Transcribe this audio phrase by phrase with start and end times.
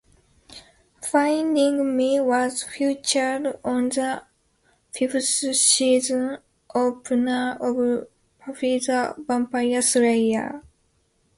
[1.03, 4.23] "Finding Me" was featured on the
[4.91, 6.39] fifth Season
[6.73, 8.07] opener of
[8.43, 10.63] "Buffy the Vampire Slayer".